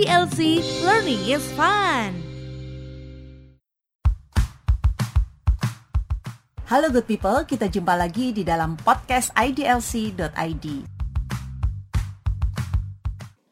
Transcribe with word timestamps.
IDLC, 0.00 0.64
learning 0.80 1.20
is 1.28 1.44
fun. 1.52 2.16
Halo 6.64 6.88
good 6.88 7.04
people, 7.04 7.44
kita 7.44 7.68
jumpa 7.68 8.00
lagi 8.00 8.32
di 8.32 8.40
dalam 8.40 8.80
podcast 8.80 9.28
idlc.id. 9.36 10.88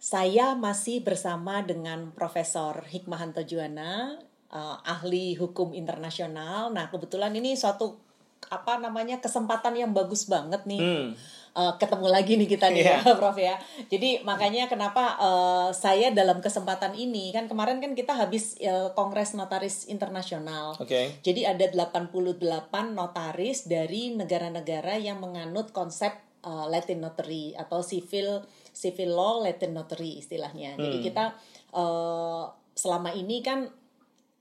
Saya 0.00 0.56
masih 0.56 1.04
bersama 1.04 1.60
dengan 1.60 2.16
Profesor 2.16 2.80
Hikmahanto 2.80 3.44
Juwana, 3.44 4.16
uh, 4.48 4.80
ahli 4.88 5.36
hukum 5.36 5.76
internasional. 5.76 6.72
Nah, 6.72 6.88
kebetulan 6.88 7.36
ini 7.36 7.60
suatu 7.60 8.00
apa 8.48 8.80
namanya 8.80 9.20
kesempatan 9.20 9.76
yang 9.76 9.92
bagus 9.92 10.24
banget 10.24 10.64
nih. 10.64 10.80
Hmm. 10.80 11.08
Uh, 11.58 11.74
ketemu 11.74 12.06
lagi 12.06 12.38
nih 12.38 12.46
kita 12.46 12.70
nih 12.70 12.86
yeah. 12.86 13.02
ya, 13.02 13.14
Prof 13.18 13.34
ya. 13.34 13.58
Jadi 13.90 14.22
makanya 14.22 14.70
kenapa 14.70 15.18
uh, 15.18 15.74
saya 15.74 16.14
dalam 16.14 16.38
kesempatan 16.38 16.94
ini 16.94 17.34
kan 17.34 17.50
kemarin 17.50 17.82
kan 17.82 17.98
kita 17.98 18.14
habis 18.14 18.54
uh, 18.62 18.94
Kongres 18.94 19.34
Notaris 19.34 19.90
Internasional. 19.90 20.78
Okay. 20.78 21.18
Jadi 21.26 21.42
ada 21.42 21.66
88 21.66 22.38
notaris 22.94 23.66
dari 23.66 24.14
negara-negara 24.14 25.02
yang 25.02 25.18
menganut 25.18 25.74
konsep 25.74 26.14
uh, 26.46 26.70
Latin 26.70 27.02
Notary 27.02 27.58
atau 27.58 27.82
civil 27.82 28.46
civil 28.70 29.18
law 29.18 29.42
Latin 29.42 29.74
Notary 29.74 30.22
istilahnya. 30.22 30.78
Hmm. 30.78 30.82
Jadi 30.86 30.98
kita 31.10 31.34
uh, 31.74 32.46
selama 32.78 33.10
ini 33.18 33.42
kan 33.42 33.66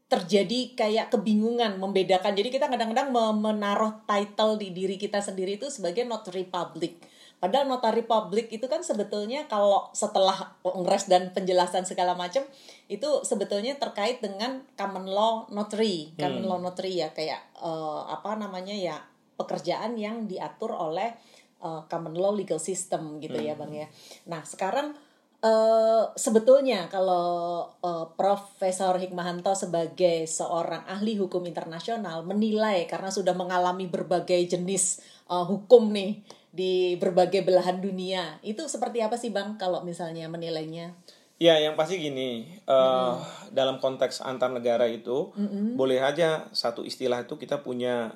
terjadi 0.07 0.71
kayak 0.71 1.11
kebingungan 1.11 1.75
membedakan. 1.83 2.31
Jadi 2.31 2.47
kita 2.47 2.71
kadang-kadang 2.71 3.11
menaruh 3.11 4.07
title 4.07 4.55
di 4.55 4.71
diri 4.71 4.95
kita 4.95 5.19
sendiri 5.19 5.59
itu 5.59 5.67
sebagai 5.67 6.07
notary 6.07 6.47
public. 6.47 7.03
Padahal 7.37 7.69
notary 7.69 8.01
public 8.01 8.49
itu 8.49 8.65
kan 8.65 8.81
sebetulnya 8.81 9.45
kalau 9.45 9.93
setelah 9.93 10.57
kongres 10.65 11.05
dan 11.05 11.29
penjelasan 11.37 11.85
segala 11.85 12.17
macam 12.17 12.41
itu 12.89 13.09
sebetulnya 13.21 13.77
terkait 13.77 14.17
dengan 14.25 14.65
common 14.73 15.05
law 15.05 15.45
notary, 15.53 16.17
common 16.17 16.41
hmm. 16.41 16.49
law 16.49 16.57
notary 16.57 16.97
ya 16.97 17.13
kayak 17.13 17.45
uh, 17.61 18.09
apa 18.09 18.41
namanya 18.41 18.73
ya 18.73 18.97
pekerjaan 19.37 19.93
yang 20.01 20.25
diatur 20.25 20.73
oleh 20.73 21.13
uh, 21.61 21.85
common 21.85 22.17
law 22.17 22.33
legal 22.33 22.57
system 22.57 23.21
gitu 23.21 23.37
ya, 23.37 23.53
hmm. 23.53 23.61
ya 23.61 23.61
bang 23.61 23.73
ya. 23.85 23.87
Nah 24.33 24.41
sekarang 24.41 24.97
Uh, 25.37 26.09
sebetulnya 26.17 26.89
kalau 26.89 27.61
uh, 27.85 28.09
Profesor 28.17 28.97
Hikmahanto 28.97 29.53
sebagai 29.53 30.25
seorang 30.25 30.81
ahli 30.89 31.13
hukum 31.13 31.45
internasional 31.45 32.25
menilai 32.25 32.89
karena 32.89 33.13
sudah 33.13 33.37
mengalami 33.37 33.85
berbagai 33.85 34.57
jenis 34.57 34.97
uh, 35.29 35.45
hukum 35.45 35.93
nih 35.93 36.25
di 36.51 36.95
berbagai 36.97 37.43
belahan 37.43 37.83
dunia 37.83 38.39
itu 38.41 38.65
seperti 38.65 39.03
apa 39.03 39.19
sih 39.19 39.29
bang 39.29 39.59
kalau 39.59 39.83
misalnya 39.83 40.25
menilainya? 40.31 40.95
Ya, 41.37 41.61
yang 41.61 41.77
pasti 41.77 42.01
gini, 42.01 42.49
uh, 42.65 43.21
dalam 43.53 43.77
konteks 43.77 44.25
antar 44.25 44.49
negara 44.49 44.89
itu 44.89 45.29
mm-hmm. 45.37 45.77
boleh 45.77 46.01
aja 46.01 46.49
satu 46.49 46.81
istilah 46.81 47.29
itu 47.29 47.37
kita 47.37 47.61
punya 47.61 48.09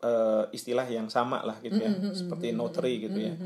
uh, 0.00 0.48
istilah 0.56 0.88
yang 0.88 1.12
sama 1.12 1.44
lah 1.44 1.60
gitu 1.60 1.76
ya, 1.76 1.92
seperti 2.16 2.56
notary 2.56 2.96
gitu 2.96 3.18
ya. 3.20 3.36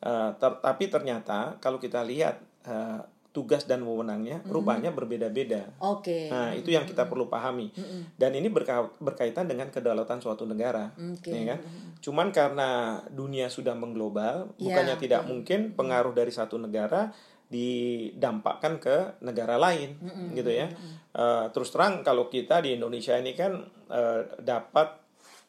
Uh, 0.00 0.32
ter- 0.40 0.60
tapi 0.64 0.88
ternyata 0.88 1.60
kalau 1.60 1.76
kita 1.76 2.00
lihat 2.00 2.40
uh, 2.64 3.04
tugas 3.32 3.64
dan 3.64 3.80
wewenangnya 3.82 4.44
mm-hmm. 4.44 4.52
rupanya 4.52 4.92
berbeda-beda. 4.92 5.72
Oke. 5.80 6.04
Okay. 6.04 6.24
Nah, 6.28 6.52
itu 6.52 6.68
yang 6.68 6.84
kita 6.84 7.08
perlu 7.08 7.32
pahami. 7.32 7.72
Mm-hmm. 7.72 8.00
Dan 8.20 8.30
ini 8.36 8.52
berka- 8.52 8.92
berkaitan 9.00 9.48
dengan 9.48 9.72
kedaulatan 9.72 10.20
suatu 10.20 10.44
negara, 10.44 10.92
okay. 10.94 11.32
ya 11.32 11.56
kan? 11.56 11.58
Cuman 12.04 12.28
karena 12.30 13.00
dunia 13.08 13.48
sudah 13.48 13.72
mengglobal, 13.72 14.52
yeah. 14.60 14.68
bukannya 14.68 14.96
tidak 15.00 15.24
mungkin 15.24 15.72
pengaruh 15.72 16.12
dari 16.12 16.30
satu 16.30 16.60
negara 16.60 17.10
didampakkan 17.48 18.80
ke 18.80 19.24
negara 19.24 19.56
lain, 19.56 19.96
mm-hmm. 19.96 20.28
gitu 20.36 20.52
ya. 20.52 20.68
Uh, 21.16 21.48
terus 21.52 21.72
terang 21.72 22.04
kalau 22.04 22.28
kita 22.28 22.60
di 22.60 22.76
Indonesia 22.76 23.16
ini 23.16 23.32
kan 23.32 23.64
uh, 23.88 24.20
dapat 24.40 25.01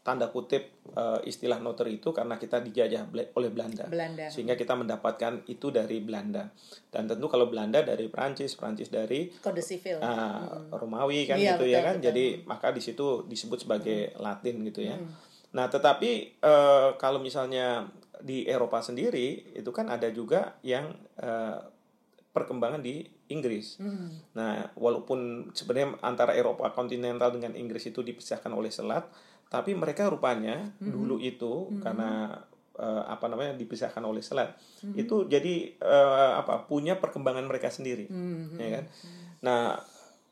tanda 0.03 0.27
kutip 0.27 0.83
uh, 0.99 1.23
istilah 1.23 1.63
noter 1.63 1.87
itu 1.87 2.11
karena 2.11 2.35
kita 2.35 2.59
dijajah 2.59 3.07
oleh 3.07 3.51
Belanda. 3.55 3.87
Belanda. 3.87 4.27
Sehingga 4.27 4.59
kita 4.59 4.75
mendapatkan 4.75 5.47
itu 5.47 5.71
dari 5.71 6.03
Belanda. 6.03 6.51
Dan 6.91 7.07
tentu 7.07 7.31
kalau 7.31 7.47
Belanda 7.47 7.79
dari 7.87 8.11
Prancis, 8.11 8.59
Prancis 8.59 8.91
dari 8.91 9.31
kode 9.39 9.63
sivil. 9.63 10.03
Uh, 10.03 10.43
hmm. 10.43 10.75
Romawi 10.75 11.23
kan 11.23 11.39
iya, 11.39 11.55
gitu 11.55 11.71
ya 11.71 11.79
betul, 11.79 11.79
ya 11.79 11.79
kan. 11.79 11.95
Betul. 11.97 12.05
Jadi 12.11 12.25
maka 12.43 12.67
di 12.75 12.81
situ 12.83 13.07
disebut 13.31 13.63
sebagai 13.63 14.11
hmm. 14.11 14.19
Latin 14.19 14.55
gitu 14.67 14.81
ya. 14.83 14.99
Hmm. 14.99 15.09
Nah, 15.55 15.71
tetapi 15.71 16.43
uh, 16.43 16.99
kalau 16.99 17.23
misalnya 17.23 17.87
di 18.19 18.43
Eropa 18.43 18.83
sendiri 18.83 19.55
itu 19.55 19.71
kan 19.71 19.87
ada 19.87 20.11
juga 20.11 20.59
yang 20.67 20.91
uh, 21.23 21.63
perkembangan 22.35 22.83
di 22.83 23.07
Inggris. 23.31 23.79
Hmm. 23.79 24.09
Nah, 24.35 24.67
walaupun 24.75 25.49
sebenarnya 25.55 25.95
antara 26.03 26.35
Eropa 26.35 26.67
kontinental 26.75 27.31
dengan 27.31 27.55
Inggris 27.55 27.87
itu 27.87 28.03
dipisahkan 28.03 28.49
oleh 28.51 28.73
selat, 28.73 29.05
tapi 29.53 29.77
mereka 29.77 30.09
rupanya 30.09 30.65
mm-hmm. 30.65 30.89
dulu 30.89 31.21
itu 31.21 31.69
mm-hmm. 31.69 31.81
karena 31.85 32.41
uh, 32.81 33.05
apa 33.05 33.29
namanya 33.29 33.53
dipisahkan 33.53 34.01
oleh 34.01 34.25
selat 34.25 34.57
mm-hmm. 34.57 34.97
itu 34.97 35.15
jadi 35.29 35.77
uh, 35.77 36.41
apa 36.41 36.65
punya 36.65 36.97
perkembangan 36.97 37.45
mereka 37.45 37.69
sendiri 37.69 38.09
mm-hmm. 38.09 38.57
ya 38.57 38.69
kan 38.73 38.85
nah 39.45 39.63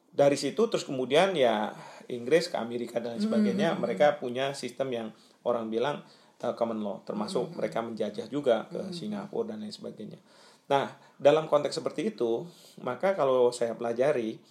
dari 0.09 0.33
situ 0.41 0.65
terus 0.65 0.81
kemudian 0.81 1.37
ya 1.37 1.69
Inggris 2.09 2.49
ke 2.49 2.57
Amerika 2.57 2.97
dan 2.97 3.21
sebagainya 3.21 3.77
mm-hmm. 3.77 3.83
mereka 3.85 4.17
punya 4.17 4.57
sistem 4.57 4.89
yang 4.89 5.07
orang 5.45 5.69
bilang 5.69 6.01
uh, 6.41 6.53
common 6.57 6.81
law 6.81 7.05
termasuk 7.05 7.45
mm-hmm. 7.45 7.57
mereka 7.61 7.79
menjajah 7.85 8.25
juga 8.25 8.65
ke 8.73 8.81
mm-hmm. 8.81 8.95
Singapura 8.97 9.53
dan 9.53 9.61
lain 9.61 9.69
sebagainya 9.69 10.17
nah 10.65 10.89
dalam 11.21 11.45
konteks 11.45 11.77
seperti 11.77 12.09
itu 12.09 12.41
maka 12.81 13.13
kalau 13.13 13.53
saya 13.53 13.77
pelajari 13.77 14.41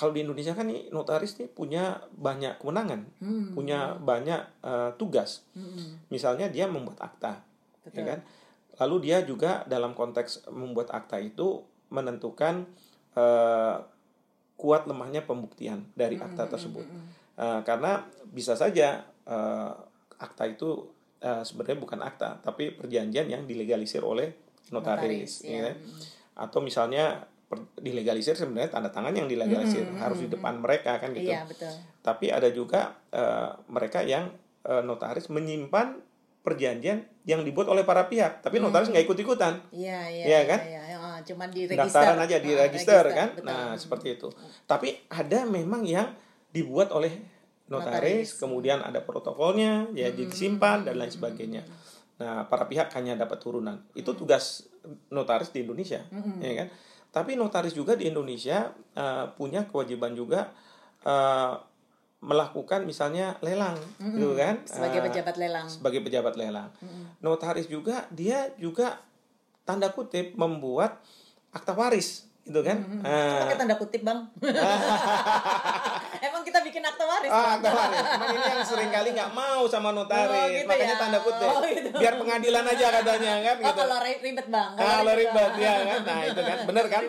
kalau 0.00 0.16
di 0.16 0.24
Indonesia 0.24 0.56
kan 0.56 0.64
nih 0.64 0.88
notaris 0.88 1.36
nih 1.36 1.52
punya 1.52 2.00
banyak 2.16 2.56
kewenangan, 2.56 3.04
hmm. 3.20 3.52
punya 3.52 4.00
banyak 4.00 4.40
uh, 4.64 4.96
tugas. 4.96 5.44
Hmm. 5.52 6.00
Misalnya 6.08 6.48
dia 6.48 6.64
membuat 6.64 7.04
akta, 7.04 7.44
ya 7.84 7.92
Betul. 7.92 7.96
ya 8.00 8.02
kan? 8.08 8.20
Lalu 8.80 8.96
dia 9.04 9.20
juga 9.20 9.60
dalam 9.68 9.92
konteks 9.92 10.48
membuat 10.48 10.88
akta 10.96 11.20
itu 11.20 11.60
menentukan 11.92 12.64
uh, 13.12 13.84
kuat 14.56 14.88
lemahnya 14.88 15.28
pembuktian 15.28 15.84
dari 15.92 16.16
hmm, 16.16 16.32
akta 16.32 16.48
hmm, 16.48 16.52
tersebut. 16.56 16.86
Hmm. 16.88 17.04
Uh, 17.36 17.60
karena 17.68 18.08
bisa 18.32 18.56
saja 18.56 19.04
uh, 19.28 19.72
akta 20.16 20.48
itu 20.48 20.88
uh, 21.20 21.44
sebenarnya 21.44 21.76
bukan 21.76 22.00
akta, 22.00 22.40
tapi 22.40 22.72
perjanjian 22.72 23.28
yang 23.28 23.44
dilegalisir 23.44 24.00
oleh 24.00 24.32
notaris, 24.72 25.44
notaris 25.44 25.44
ya. 25.44 25.68
ya. 25.68 25.72
Atau 26.40 26.64
misalnya 26.64 27.28
dilegalisir 27.82 28.38
sebenarnya 28.38 28.70
tanda 28.70 28.94
tangan 28.94 29.10
yang 29.10 29.26
dilegalisir 29.26 29.82
mm 29.82 29.98
-hmm. 29.98 30.02
harus 30.06 30.22
di 30.22 30.28
depan 30.30 30.62
mereka 30.62 31.02
kan 31.02 31.10
gitu. 31.10 31.34
Iya, 31.34 31.42
betul. 31.48 31.74
Tapi 31.98 32.30
ada 32.30 32.46
juga 32.54 32.94
uh, 33.10 33.58
mereka 33.66 34.06
yang 34.06 34.30
uh, 34.70 34.82
notaris 34.86 35.26
menyimpan 35.26 35.98
perjanjian 36.40 37.04
yang 37.28 37.44
dibuat 37.44 37.68
oleh 37.68 37.84
para 37.84 38.08
pihak, 38.08 38.40
tapi 38.40 38.62
notaris 38.62 38.88
nggak 38.88 39.04
ikut 39.04 39.18
ikutan. 39.18 39.60
Iya, 39.74 40.08
iya. 40.08 40.24
Iya 40.24 40.40
kan? 40.48 40.60
Iya, 40.64 40.82
iya. 40.88 40.96
Oh, 40.96 41.18
cuman 41.20 41.48
di 41.52 41.62
register. 41.68 41.84
Daftaran 41.84 42.18
aja 42.24 42.36
di 42.40 42.50
oh, 42.50 42.56
register, 42.56 43.04
kan. 43.12 43.28
Betul. 43.36 43.46
Nah, 43.46 43.72
seperti 43.76 44.08
itu. 44.16 44.28
Tapi 44.64 44.88
ada 45.12 45.44
memang 45.44 45.84
yang 45.84 46.08
dibuat 46.48 46.94
oleh 46.96 47.12
notaris, 47.68 48.34
notaris. 48.34 48.40
kemudian 48.40 48.80
ada 48.80 49.04
protokolnya, 49.04 49.92
ya 49.92 50.08
hmm. 50.08 50.16
disimpan 50.16 50.82
dan 50.88 50.96
lain 50.96 51.12
sebagainya. 51.12 51.62
Nah, 52.20 52.48
para 52.48 52.64
pihak 52.64 52.88
hanya 52.96 53.20
dapat 53.20 53.36
turunan. 53.36 53.76
Itu 53.92 54.16
tugas 54.16 54.64
notaris 55.12 55.52
di 55.52 55.60
Indonesia, 55.60 56.00
hmm. 56.08 56.40
ya 56.40 56.54
kan? 56.64 56.68
Tapi 57.10 57.34
notaris 57.34 57.74
juga 57.74 57.98
di 57.98 58.06
Indonesia 58.06 58.70
uh, 58.94 59.30
punya 59.34 59.66
kewajiban 59.66 60.14
juga 60.14 60.54
uh, 61.02 61.58
melakukan 62.20 62.86
misalnya 62.86 63.34
lelang, 63.42 63.74
mm-hmm. 63.98 64.18
gitu 64.20 64.34
kan? 64.38 64.54
Sebagai 64.68 65.00
uh, 65.00 65.04
pejabat 65.10 65.36
lelang. 65.40 65.66
Sebagai 65.66 66.00
pejabat 66.06 66.34
lelang. 66.38 66.70
Mm-hmm. 66.78 67.04
Notaris 67.24 67.66
juga 67.66 68.06
dia 68.14 68.52
juga 68.60 69.02
tanda 69.66 69.90
kutip 69.90 70.34
membuat 70.34 71.02
akta 71.50 71.74
waris 71.74 72.30
gitu 72.40 72.66
kan 72.66 72.82
hmm, 72.82 73.06
uh, 73.06 73.46
pakai 73.46 73.58
tanda 73.62 73.76
kutip 73.78 74.02
bang 74.02 74.26
emang 76.20 76.42
kita 76.44 76.58
bikin 76.60 76.82
akta 76.84 77.04
waris 77.08 77.30
oh, 77.32 77.46
akta 77.56 77.68
waris 77.72 78.04
emang 78.04 78.28
ini 78.36 78.44
yang 78.44 78.62
sering 78.64 78.90
kali 78.92 79.08
nggak 79.16 79.30
mau 79.32 79.64
sama 79.64 79.90
notaris 79.96 80.36
oh, 80.36 80.46
gitu 80.52 80.68
makanya 80.68 80.96
ya? 80.96 81.00
tanda 81.00 81.18
kutip 81.24 81.48
oh, 81.48 81.60
gitu. 81.64 81.88
biar 81.96 82.14
pengadilan 82.20 82.64
aja 82.68 82.86
katanya 83.00 83.32
kan 83.40 83.56
oh, 83.56 83.64
gitu. 83.64 83.80
kalau 83.80 83.98
ribet 84.04 84.46
bang 84.48 84.70
kalau 84.76 85.12
ribet 85.16 85.52
ya 85.56 85.74
kan 85.80 86.00
nah 86.04 86.20
itu 86.24 86.40
kan 86.40 86.58
bener 86.68 86.86
kan 86.92 87.02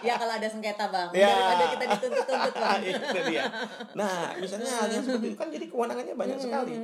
ya 0.00 0.14
kalau 0.16 0.32
ada 0.36 0.48
sengketa 0.48 0.86
bang 0.88 1.08
ya. 1.12 1.28
daripada 1.28 1.64
kita 1.76 1.84
dituntut-tuntut 1.92 2.54
bang 2.56 2.80
itu 2.90 3.20
dia 3.28 3.44
nah 3.92 4.18
misalnya 4.40 4.70
hal 4.72 4.88
yang 4.88 5.04
seperti 5.04 5.26
itu 5.32 5.36
kan 5.36 5.48
jadi 5.52 5.66
kewenangannya 5.68 6.14
banyak 6.16 6.38
sekali 6.40 6.74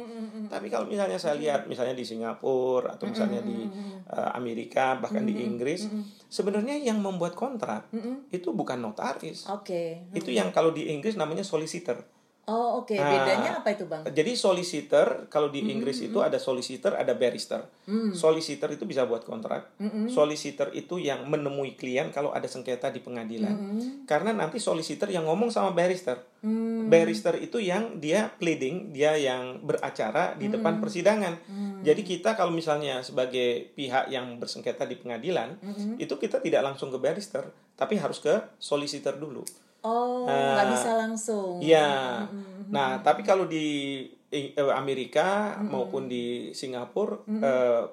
tapi 0.53 0.67
kalau 0.69 0.87
misalnya 0.87 1.17
saya 1.17 1.35
lihat 1.41 1.67
misalnya 1.67 1.97
di 1.97 2.05
Singapura 2.05 2.95
atau 2.95 3.09
misalnya 3.09 3.41
di 3.41 3.65
uh, 4.13 4.31
Amerika 4.37 5.01
bahkan 5.01 5.25
di 5.25 5.41
Inggris 5.41 5.89
sebenarnya 6.29 6.77
yang 6.79 7.01
membuat 7.01 7.39
kontrak 7.39 7.89
-hmm. 7.95 8.29
itu 8.35 8.51
bukan 8.51 8.83
notaris. 8.83 9.47
Oke. 9.51 10.03
Okay. 10.11 10.19
Itu 10.19 10.35
yang 10.35 10.51
kalau 10.51 10.75
di 10.75 10.91
Inggris 10.91 11.15
namanya 11.15 11.47
solicitor. 11.55 12.03
Oh 12.45 12.85
oke, 12.85 12.93
okay. 12.93 13.01
bedanya 13.01 13.65
apa 13.65 13.73
itu 13.73 13.89
bang? 13.89 14.05
Jadi 14.05 14.37
solicitor 14.37 15.33
kalau 15.33 15.49
di 15.49 15.65
Inggris 15.65 15.97
mm 15.97 16.03
-hmm. 16.05 16.11
itu 16.13 16.19
ada 16.21 16.37
solicitor, 16.37 16.93
ada 16.93 17.17
barrister. 17.17 17.65
Mm. 17.89 18.13
Solicitor 18.13 18.69
itu 18.69 18.85
bisa 18.85 19.09
buat 19.09 19.25
kontrak. 19.25 19.73
Mm 19.81 19.89
-hmm. 19.89 20.05
Solicitor 20.13 20.69
itu 20.77 21.01
yang 21.01 21.25
menemui 21.25 21.73
klien 21.73 22.13
kalau 22.13 22.37
ada 22.37 22.45
sengketa 22.45 22.93
di 22.93 23.01
pengadilan. 23.01 23.49
Mm 23.49 23.65
-hmm. 23.65 23.91
Karena 24.05 24.37
nanti 24.37 24.61
solicitor 24.61 25.09
yang 25.09 25.25
ngomong 25.25 25.49
sama 25.49 25.73
barrister. 25.73 26.21
Mm. 26.45 26.93
Barrister 26.93 27.41
itu 27.41 27.65
yang 27.65 27.97
dia 27.97 28.29
pleading, 28.37 28.93
dia 28.93 29.17
yang 29.17 29.65
beracara 29.65 30.37
di 30.37 30.53
depan 30.53 30.77
mm. 30.77 30.81
persidangan. 30.85 31.35
Mm. 31.49 31.81
Jadi 31.81 32.03
kita 32.05 32.37
kalau 32.37 32.53
misalnya 32.53 33.01
sebagai 33.01 33.73
pihak 33.73 34.13
yang 34.13 34.37
bersengketa 34.37 34.85
di 34.85 35.01
pengadilan, 35.01 35.57
mm 35.65 35.73
-hmm. 35.73 35.95
itu 35.97 36.13
kita 36.21 36.45
tidak 36.45 36.61
langsung 36.61 36.93
ke 36.93 37.01
barrister, 37.01 37.49
tapi 37.73 37.97
harus 37.97 38.21
ke 38.21 38.37
solicitor 38.61 39.17
dulu. 39.17 39.64
Oh, 39.85 40.25
nggak 40.27 40.67
uh, 40.67 40.73
bisa 40.73 40.91
langsung. 40.97 41.61
Iya. 41.61 42.25
Mm-hmm. 42.25 42.73
Nah, 42.73 43.05
tapi 43.05 43.21
kalau 43.21 43.45
di 43.45 44.01
eh, 44.33 44.57
Amerika 44.73 45.61
mm-hmm. 45.61 45.69
maupun 45.69 46.09
di 46.09 46.57
Singapura 46.57 47.21
mm-hmm. 47.21 47.41
uh, 47.45 47.85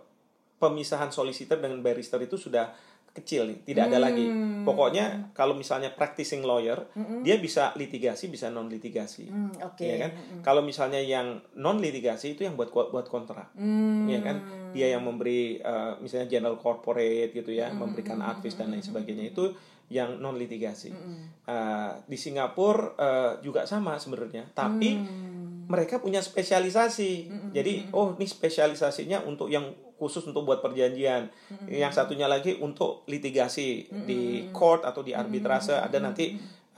pemisahan 0.62 1.12
solicitor 1.12 1.60
dengan 1.60 1.84
barrister 1.84 2.22
itu 2.24 2.40
sudah 2.40 2.72
kecil 3.12 3.44
nih, 3.44 3.60
tidak 3.68 3.92
ada 3.92 4.00
lagi. 4.08 4.24
Hmm. 4.24 4.64
Pokoknya 4.64 5.36
kalau 5.36 5.52
misalnya 5.52 5.92
practicing 5.92 6.48
lawyer, 6.48 6.88
hmm. 6.96 7.28
dia 7.28 7.36
bisa 7.44 7.76
litigasi, 7.76 8.32
bisa 8.32 8.48
non 8.48 8.72
litigasi, 8.72 9.28
hmm, 9.28 9.60
okay. 9.60 10.00
ya 10.00 10.08
kan? 10.08 10.12
Hmm. 10.16 10.42
Kalau 10.48 10.64
misalnya 10.64 11.04
yang 11.04 11.44
non 11.60 11.84
litigasi 11.84 12.40
itu 12.40 12.48
yang 12.48 12.56
buat 12.56 12.72
buat 12.72 13.12
kontrak, 13.12 13.52
hmm. 13.60 14.08
ya 14.08 14.20
kan? 14.24 14.38
Dia 14.72 14.96
yang 14.96 15.04
memberi 15.04 15.60
uh, 15.60 16.00
misalnya 16.00 16.32
general 16.32 16.56
corporate 16.56 17.36
gitu 17.36 17.52
ya, 17.52 17.68
hmm. 17.68 17.84
memberikan 17.84 18.24
advice 18.24 18.56
dan 18.56 18.72
lain 18.72 18.84
sebagainya 18.84 19.36
itu 19.36 19.52
yang 19.92 20.24
non 20.24 20.40
litigasi. 20.40 20.96
Mm 20.96 20.98
-hmm. 20.98 21.24
uh, 21.52 21.92
di 22.08 22.16
Singapura 22.16 22.96
uh, 22.96 23.32
juga 23.44 23.68
sama 23.68 24.00
sebenarnya, 24.00 24.48
tapi 24.56 24.96
mm. 24.96 25.68
mereka 25.68 26.00
punya 26.00 26.24
spesialisasi. 26.24 27.12
Mm 27.28 27.38
-hmm. 27.38 27.52
Jadi 27.52 27.74
oh 27.92 28.16
ini 28.16 28.24
spesialisasinya 28.24 29.28
untuk 29.28 29.52
yang 29.52 29.68
khusus 30.00 30.24
untuk 30.24 30.48
buat 30.48 30.64
perjanjian. 30.64 31.28
Mm 31.28 31.56
-hmm. 31.68 31.68
Yang 31.84 31.94
satunya 32.00 32.32
lagi 32.32 32.56
untuk 32.64 33.04
litigasi 33.12 33.86
mm 33.86 33.92
-hmm. 33.92 34.06
di 34.08 34.22
court 34.56 34.88
atau 34.88 35.04
di 35.04 35.12
arbitrase 35.12 35.76
mm 35.76 35.80
-hmm. 35.84 35.88
ada 35.92 35.98
nanti 36.00 36.26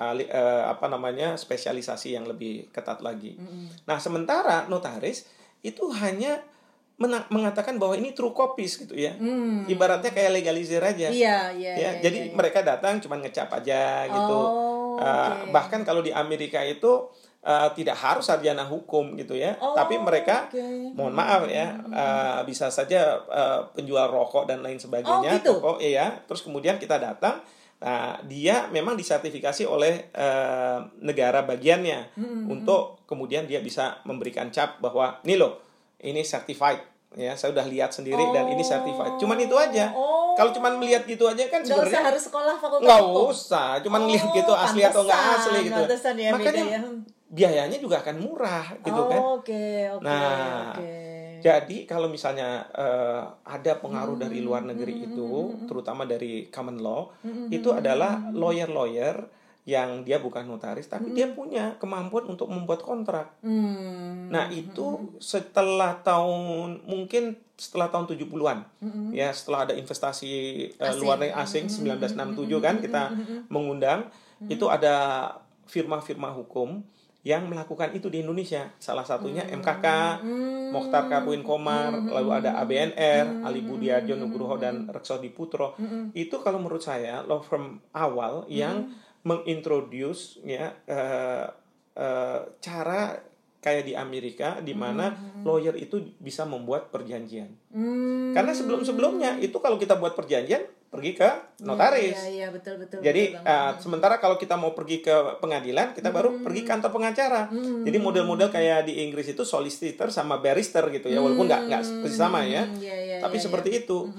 uh, 0.01 0.13
uh, 0.18 0.63
apa 0.74 0.86
namanya 0.89 1.38
spesialisasi 1.38 2.18
yang 2.18 2.25
lebih 2.25 2.74
ketat 2.74 3.06
lagi. 3.06 3.38
Mm 3.38 3.45
-hmm. 3.45 3.66
Nah 3.86 4.01
sementara 4.01 4.66
notaris 4.66 5.30
itu 5.63 5.88
hanya 5.95 6.44
mengatakan 7.01 7.81
bahwa 7.81 7.98
ini 7.98 8.13
true 8.13 8.31
copies 8.31 8.78
gitu 8.78 8.94
ya. 8.94 9.18
Hmm. 9.18 9.66
Ibaratnya 9.66 10.13
kayak 10.13 10.31
legalisir 10.31 10.80
aja. 10.80 11.10
Iya, 11.10 11.51
iya. 11.57 11.74
Ya, 11.74 11.78
ya 11.78 11.90
jadi 12.06 12.18
ya, 12.18 12.25
ya. 12.30 12.34
mereka 12.38 12.60
datang 12.62 13.01
cuma 13.01 13.18
ngecap 13.19 13.50
aja 13.50 14.07
gitu. 14.07 14.40
Oh, 14.40 15.01
uh, 15.01 15.50
bahkan 15.50 15.81
kalau 15.81 16.06
di 16.06 16.13
Amerika 16.13 16.62
itu 16.62 17.10
uh, 17.44 17.69
tidak 17.74 17.98
harus 17.98 18.30
sarjana 18.30 18.63
hukum 18.63 19.18
gitu 19.18 19.34
ya. 19.34 19.57
Oh, 19.57 19.74
Tapi 19.74 19.98
mereka 19.98 20.48
okay. 20.48 20.94
mohon 20.94 21.18
maaf 21.18 21.50
ya, 21.50 21.81
uh, 21.81 22.40
bisa 22.45 22.69
saja 22.69 23.19
uh, 23.25 23.68
penjual 23.74 24.06
rokok 24.07 24.45
dan 24.45 24.62
lain 24.62 24.78
sebagainya, 24.78 25.30
oh, 25.34 25.36
gitu? 25.42 25.54
toko 25.60 25.72
iya. 25.81 26.24
Terus 26.30 26.45
kemudian 26.45 26.78
kita 26.78 27.01
datang 27.01 27.42
Nah, 27.84 28.16
dia 28.24 28.72
memang 28.72 28.95
disertifikasi 28.95 29.68
oleh 29.68 30.07
uh, 30.16 30.88
negara 31.04 31.44
bagiannya 31.44 32.16
hmm. 32.16 32.48
untuk 32.48 33.04
kemudian 33.04 33.44
dia 33.44 33.60
bisa 33.60 34.00
memberikan 34.07 34.48
cap 34.56 34.80
bahwa 34.80 35.19
nih 35.28 35.36
loh 35.36 35.60
ini 36.04 36.22
certified 36.22 36.94
ya 37.14 37.38
saya 37.38 37.54
udah 37.54 37.66
lihat 37.70 37.94
sendiri 37.94 38.20
oh. 38.20 38.34
dan 38.34 38.50
ini 38.50 38.64
certified 38.66 39.22
cuman 39.22 39.38
itu 39.38 39.54
aja 39.54 39.94
oh. 39.94 40.34
kalau 40.34 40.50
cuman 40.50 40.82
melihat 40.82 41.06
gitu 41.06 41.30
aja 41.30 41.46
kan 41.46 41.62
sebenarnya 41.62 42.10
harus 42.10 42.24
sekolah 42.26 42.58
fakultas 42.58 42.86
nggak 42.90 43.02
usah 43.30 43.70
cuman 43.86 44.02
oh, 44.02 44.08
lihat 44.10 44.28
gitu 44.34 44.54
asli 44.54 44.82
atau 44.82 45.02
nggak 45.06 45.22
asli 45.38 45.60
gitu 45.70 45.82
ya, 46.18 46.32
makanya 46.34 46.64
ya. 46.66 46.80
biayanya 47.34 47.78
juga 47.78 48.02
akan 48.02 48.16
murah 48.18 48.66
gitu 48.82 49.02
oh, 49.02 49.10
kan 49.10 49.20
okay, 49.42 49.94
okay, 49.94 50.06
nah 50.06 50.74
okay. 50.74 51.38
jadi 51.46 51.78
kalau 51.86 52.10
misalnya 52.10 52.66
uh, 52.74 53.30
ada 53.46 53.78
pengaruh 53.78 54.18
hmm, 54.18 54.26
dari 54.26 54.40
luar 54.42 54.66
negeri 54.66 54.94
hmm, 54.98 55.06
itu 55.14 55.30
hmm, 55.30 55.70
terutama 55.70 56.10
dari 56.10 56.50
common 56.50 56.82
law 56.82 57.14
hmm, 57.22 57.54
itu 57.54 57.70
adalah 57.70 58.26
lawyer 58.34 58.70
lawyer 58.74 59.22
yang 59.63 60.04
dia 60.04 60.19
bukan 60.19 60.44
notaris 60.44 60.92
tapi 60.92 61.12
hmm. 61.12 61.15
dia 61.15 61.27
punya 61.31 61.65
kemampuan 61.80 62.27
untuk 62.27 62.51
membuat 62.51 62.83
kontrak. 62.83 63.31
Hmm. 63.39 64.27
Nah, 64.27 64.51
itu 64.51 65.15
setelah 65.24 66.04
tahun 66.04 66.83
mungkin 66.83 67.39
setelah 67.56 67.88
tahun 67.88 68.12
70-an. 68.12 68.60
Hmm. 68.83 69.10
Ya, 69.15 69.31
setelah 69.31 69.71
ada 69.71 69.74
investasi 69.80 70.31
uh, 70.75 70.95
luar 71.00 71.15
negeri 71.15 71.39
asing 71.39 71.71
hmm. 71.71 71.95
1967 72.36 72.60
kan 72.60 72.75
kita 72.83 73.04
hmm. 73.15 73.48
mengundang 73.48 74.12
hmm. 74.44 74.51
itu 74.51 74.68
ada 74.68 74.95
firma-firma 75.63 76.36
hukum 76.36 76.83
yang 77.24 77.48
melakukan 77.48 77.95
itu 77.95 78.12
di 78.12 78.19
Indonesia. 78.19 78.68
Salah 78.83 79.07
satunya 79.07 79.48
hmm. 79.48 79.63
MKK, 79.63 79.88
hmm. 80.27 80.75
Mokhtar 80.75 81.07
Kapuin 81.07 81.39
Komar, 81.39 81.95
hmm. 81.95 82.12
lalu 82.12 82.30
ada 82.36 82.59
ABNR, 82.59 83.39
hmm. 83.39 83.48
Ali 83.48 83.63
Budiarjo 83.63 84.19
Nugroho 84.19 84.59
dan 84.59 84.92
Rekso 84.92 85.24
Diputro. 85.24 85.80
Hmm. 85.80 86.12
Itu 86.12 86.44
kalau 86.44 86.59
menurut 86.59 86.83
saya 86.83 87.24
law 87.24 87.39
firm 87.39 87.80
awal 87.95 88.44
yang 88.51 88.92
hmm 88.92 89.03
mengintroduce 89.24 90.44
ya 90.44 90.75
uh, 90.88 91.48
uh, 91.96 92.40
cara 92.60 93.20
kayak 93.64 93.88
di 93.88 93.94
Amerika 93.96 94.60
di 94.60 94.75
mana 94.75 95.16
hmm. 95.16 95.48
lawyer 95.48 95.72
itu 95.80 96.04
bisa 96.20 96.44
membuat 96.44 96.92
perjanjian. 96.92 97.48
Hmm. 97.72 98.36
Karena 98.36 98.52
sebelum-sebelumnya 98.52 99.40
itu 99.40 99.56
kalau 99.64 99.80
kita 99.80 99.96
buat 99.96 100.20
perjanjian 100.20 100.68
pergi 100.94 101.18
ke 101.18 101.25
iya, 101.25 101.64
notaris. 101.64 102.14
Iya, 102.14 102.30
iya, 102.30 102.48
betul 102.54 102.78
betul. 102.78 103.00
Jadi 103.02 103.34
betul, 103.34 103.50
uh, 103.50 103.72
sementara 103.80 104.20
kalau 104.20 104.36
kita 104.36 104.60
mau 104.60 104.75
pergi 104.75 105.00
ke 105.00 105.40
pengadilan, 105.40 105.96
kita 105.96 106.12
hmm. 106.12 106.18
baru 106.19 106.30
pergi 106.44 106.62
kantor 106.68 106.92
pengacara. 106.92 107.42
Hmm. 107.50 107.88
Jadi 107.88 107.98
model-model 107.98 108.52
kayak 108.52 108.92
di 108.92 109.00
Inggris 109.02 109.31
itu 109.31 109.48
solicitor 109.48 110.12
sama 110.12 110.44
barrister 110.44 110.84
gitu 110.92 111.08
ya, 111.08 111.24
walaupun 111.24 111.48
nggak 111.48 111.62
nggak 111.72 111.84
sama 112.12 112.44
ya. 112.44 112.68
Hmm. 112.68 113.24
Tapi 113.24 113.38
seperti 113.40 113.88
itu. 113.88 114.12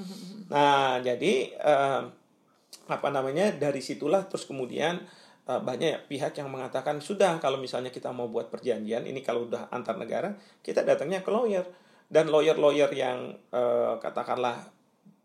Nah, 0.48 0.98
jadi 1.04 1.52
uh, 1.60 2.23
apa 2.86 3.08
namanya 3.08 3.52
dari 3.54 3.80
situlah 3.80 4.28
terus 4.28 4.44
kemudian 4.44 5.00
uh, 5.48 5.60
banyak 5.60 6.08
pihak 6.08 6.36
yang 6.36 6.48
mengatakan 6.48 7.00
sudah 7.00 7.40
kalau 7.40 7.60
misalnya 7.60 7.92
kita 7.92 8.12
mau 8.12 8.28
buat 8.28 8.48
perjanjian 8.48 9.04
ini 9.04 9.20
kalau 9.20 9.48
udah 9.48 9.68
antar 9.72 9.96
negara 9.96 10.36
kita 10.60 10.84
datangnya 10.84 11.24
ke 11.24 11.30
lawyer. 11.32 11.66
Dan 12.04 12.28
lawyer-lawyer 12.28 12.92
yang 12.92 13.32
uh, 13.50 13.96
katakanlah 13.98 14.70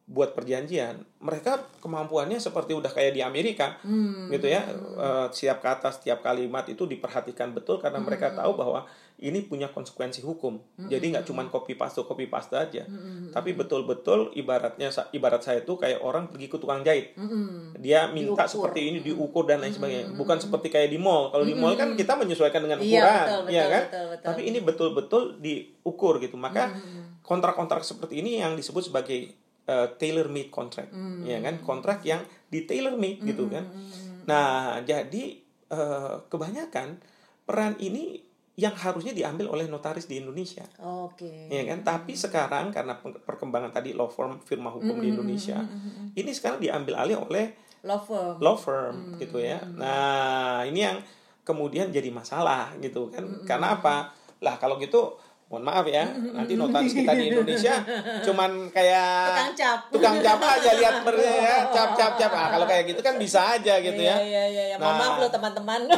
buat 0.09 0.33
perjanjian 0.33 1.05
mereka 1.21 1.61
kemampuannya 1.85 2.41
seperti 2.41 2.73
udah 2.73 2.89
kayak 2.89 3.13
di 3.13 3.21
Amerika 3.21 3.77
hmm. 3.85 4.33
gitu 4.33 4.49
ya 4.49 4.65
uh, 4.97 5.29
setiap 5.29 5.61
kata 5.61 5.93
setiap 5.93 6.25
kalimat 6.25 6.65
itu 6.65 6.89
diperhatikan 6.89 7.53
betul 7.53 7.77
karena 7.77 8.01
hmm. 8.01 8.07
mereka 8.09 8.33
tahu 8.33 8.57
bahwa 8.57 8.89
ini 9.21 9.45
punya 9.45 9.69
konsekuensi 9.69 10.25
hukum 10.25 10.57
hmm. 10.57 10.89
jadi 10.89 11.05
nggak 11.13 11.25
cuma 11.29 11.45
copy 11.45 11.77
paste 11.77 12.01
copy 12.01 12.25
paste 12.25 12.57
aja 12.57 12.89
hmm. 12.89 13.29
tapi 13.37 13.53
betul-betul 13.53 14.33
ibaratnya 14.33 14.89
ibarat 15.13 15.45
saya 15.45 15.61
itu 15.61 15.77
kayak 15.77 16.01
orang 16.01 16.25
pergi 16.33 16.49
ke 16.49 16.57
tukang 16.57 16.81
jahit 16.81 17.13
hmm. 17.13 17.77
dia 17.77 18.09
minta 18.09 18.49
diukur. 18.49 18.65
seperti 18.65 18.79
ini 18.89 18.97
diukur 19.05 19.45
dan 19.45 19.61
lain 19.61 19.77
sebagainya 19.77 20.17
bukan 20.17 20.41
seperti 20.41 20.73
kayak 20.73 20.89
di 20.89 20.97
mall 20.97 21.29
kalau 21.29 21.45
di 21.45 21.53
mall 21.53 21.77
kan 21.77 21.93
kita 21.93 22.17
menyesuaikan 22.17 22.65
dengan 22.65 22.81
iya, 22.81 22.89
ukuran 22.89 23.13
iya, 23.13 23.29
betul, 23.29 23.53
ya 23.53 23.65
kan 23.69 23.83
betul, 23.85 24.05
betul. 24.09 24.25
tapi 24.25 24.41
ini 24.41 24.57
betul-betul 24.65 25.23
diukur 25.37 26.17
gitu 26.17 26.33
maka 26.33 26.73
kontrak-kontrak 27.21 27.85
seperti 27.85 28.25
ini 28.25 28.41
yang 28.41 28.57
disebut 28.57 28.89
sebagai 28.89 29.37
uh, 29.69 29.87
tailor 30.01 30.33
made 30.33 30.49
contract 30.49 30.89
mm. 30.89 31.29
ya 31.29 31.37
kan 31.45 31.61
kontrak 31.61 32.01
yang 32.01 32.25
di 32.49 32.65
tailor 32.65 32.97
made 32.97 33.21
mm. 33.21 33.27
gitu 33.29 33.45
kan 33.45 33.69
hmm. 33.69 34.25
nah 34.25 34.81
jadi 34.81 35.37
uh, 35.69 36.25
kebanyakan 36.25 36.97
peran 37.45 37.77
ini 37.77 38.25
yang 38.59 38.75
harusnya 38.75 39.15
diambil 39.15 39.55
oleh 39.55 39.71
notaris 39.71 40.03
di 40.03 40.19
Indonesia. 40.19 40.67
Oke. 40.83 41.47
Okay. 41.47 41.47
Ya 41.47 41.63
kan? 41.63 41.79
Tapi 41.79 42.11
sekarang 42.19 42.75
karena 42.75 42.99
perkembangan 42.99 43.71
tadi 43.71 43.95
law 43.95 44.11
firm 44.11 44.43
firma 44.43 44.67
hukum 44.67 44.99
mm, 44.99 45.01
di 45.01 45.07
hmm, 45.07 45.15
Indonesia, 45.15 45.57
mm, 45.63 46.19
ini 46.19 46.31
sekarang 46.35 46.59
diambil 46.59 46.99
alih 46.99 47.23
oleh 47.23 47.55
law 47.87 48.03
firm. 48.03 48.35
Law 48.43 48.59
firm 48.59 49.15
mm, 49.15 49.17
gitu 49.23 49.39
ya. 49.39 49.63
Nah, 49.63 50.67
ini 50.67 50.83
yang 50.83 50.99
kemudian 51.47 51.87
jadi 51.87 52.11
masalah 52.11 52.75
gitu 52.83 53.07
kan. 53.07 53.23
Mm, 53.23 53.47
Karena 53.47 53.79
apa? 53.79 54.11
Lah 54.43 54.59
kalau 54.59 54.75
gitu 54.75 55.15
mohon 55.49 55.65
maaf 55.65 55.85
ya 55.89 56.05
nanti 56.37 56.53
notaris 56.53 56.93
kita 56.93 57.11
di 57.17 57.33
Indonesia 57.33 57.81
cuman 58.21 58.69
kayak 58.69 59.25
tukang 59.33 59.53
cap. 59.57 59.79
tukang 59.89 60.17
cap 60.21 60.39
aja 60.45 60.71
lihat 60.77 60.95
ber 61.05 61.17
ya 61.17 61.57
cap 61.73 61.89
cap 61.97 62.13
cap. 62.21 62.31
Ah 62.37 62.47
kalau 62.53 62.69
kayak 62.69 62.93
gitu 62.93 63.01
kan 63.01 63.17
bisa 63.17 63.57
aja 63.57 63.81
gitu 63.81 63.97
ya. 63.97 64.15
Iya 64.21 64.43
iya 64.45 64.63
iya 64.69 64.75
nah, 64.77 64.93
maaf 64.93 65.17
lo 65.17 65.27
teman-teman. 65.33 65.89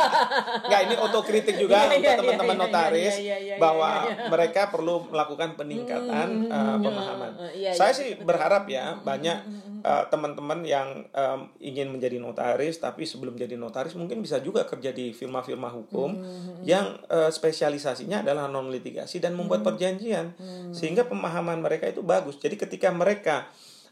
Nggak 0.68 0.80
ini 0.90 0.94
otokritik 0.98 1.54
juga 1.54 1.86
iya, 1.86 1.94
untuk 1.94 2.02
iya, 2.02 2.18
teman-teman 2.18 2.56
iya, 2.58 2.62
notaris 2.66 3.14
bahwa 3.62 3.90
mereka 4.26 4.74
perlu 4.74 5.06
melakukan 5.06 5.54
peningkatan 5.54 6.50
uh, 6.50 6.76
pemahaman. 6.82 7.30
saya 7.78 7.92
sih 7.94 8.18
berharap 8.18 8.66
ya 8.66 8.98
banyak 9.06 9.38
uh, 9.86 10.04
teman-teman 10.10 10.66
yang 10.66 11.06
um, 11.14 11.46
ingin 11.62 11.94
menjadi 11.94 12.18
notaris 12.18 12.82
tapi 12.82 13.06
sebelum 13.06 13.38
jadi 13.38 13.54
notaris 13.54 13.94
mungkin 13.94 14.18
bisa 14.18 14.42
juga 14.42 14.66
kerja 14.66 14.90
di 14.90 15.14
firma-firma 15.14 15.70
hukum 15.70 16.18
yang 16.66 16.98
uh, 17.06 17.30
spesialisasinya 17.30 18.26
adalah 18.26 18.50
non 18.50 18.66
litigasi 18.74 19.22
dan 19.22 19.38
membuat 19.38 19.62
hmm. 19.62 19.68
perjanjian 19.70 20.26
hmm. 20.34 20.74
sehingga 20.74 21.06
pemahaman 21.06 21.62
mereka 21.62 21.86
itu 21.86 22.02
bagus. 22.02 22.42
Jadi 22.42 22.58
ketika 22.58 22.90
mereka 22.90 23.46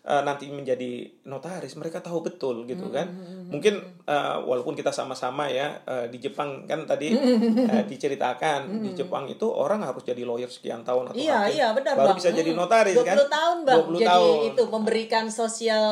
uh, 0.04 0.20
nanti 0.20 0.46
menjadi 0.46 0.92
notaris 1.24 1.74
mereka 1.74 1.98
tahu 1.98 2.20
betul 2.20 2.64
gitu 2.64 2.88
kan. 2.88 3.08
mungkin 3.44 3.76
uh, 4.04 4.40
walaupun 4.40 4.72
kita 4.72 4.88
sama-sama 4.88 5.46
ya 5.46 5.80
uh, 5.82 6.04
di 6.06 6.18
Jepang 6.18 6.64
kan 6.64 6.84
tadi 6.84 7.12
uh, 7.12 7.84
diceritakan 7.90 8.80
di 8.80 8.90
Jepang 8.92 9.24
itu 9.26 9.44
orang 9.44 9.80
harus 9.80 10.02
jadi 10.02 10.22
lawyer 10.22 10.46
sekian 10.46 10.80
tahun 10.80 11.08
atau 11.08 11.16
Iya, 11.16 11.36
hakim, 11.40 11.54
iya, 11.54 11.66
benar, 11.70 11.94
baru 11.94 12.06
Bang. 12.06 12.18
bisa 12.18 12.30
jadi 12.30 12.50
Mm. 12.50 12.58
notaris 12.58 12.94
20 12.94 13.04
kan 13.04 13.16
tahun 13.28 13.56
bang. 13.62 13.76
20 13.80 13.94
jadi 13.94 14.08
tahun. 14.08 14.36
itu 14.48 14.62
memberikan 14.66 15.24
sosial 15.28 15.86